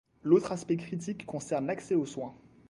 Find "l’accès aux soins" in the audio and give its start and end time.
1.67-2.33